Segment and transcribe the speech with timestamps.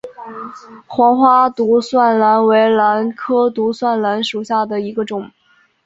[0.87, 5.29] 黄花独蒜兰为兰科独蒜兰属下的一个种。